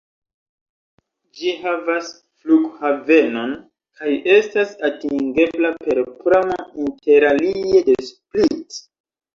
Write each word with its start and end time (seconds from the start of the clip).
Ĝi 1.41 1.51
havas 1.65 2.09
flughavenon 2.45 3.53
kaj 4.01 4.17
estas 4.39 4.75
atingebla 4.91 5.75
per 5.85 6.05
pramo 6.25 6.61
interalie 6.89 7.89
de 7.93 8.03
Split. 8.13 8.85